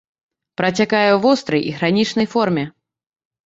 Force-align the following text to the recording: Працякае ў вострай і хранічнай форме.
Працякае 0.61 1.09
ў 1.13 1.19
вострай 1.27 1.61
і 1.69 1.77
хранічнай 1.77 2.27
форме. 2.35 2.69